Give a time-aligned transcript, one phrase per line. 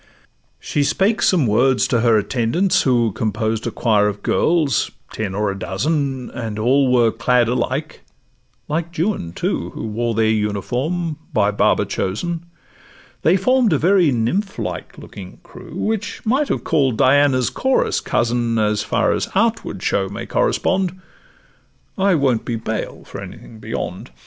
[0.59, 5.51] She spake some words to her attendants, who Composed a choir of girls, ten or
[5.51, 8.01] a dozen, And were all clad alike;
[8.67, 12.47] like Juan, too, Who wore their uniform, by Baba chosen;
[13.21, 18.57] They form'd a very nymph like looking crew, Which might have call'd Diana's chorus 'cousin,'
[18.57, 20.99] As far as outward show may correspond;
[21.95, 24.09] I won't be bail for anything beyond.